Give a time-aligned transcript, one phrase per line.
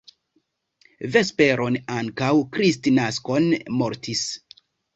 [1.15, 3.39] Vesperon antaŭ Kristnasko
[3.79, 4.27] mortis.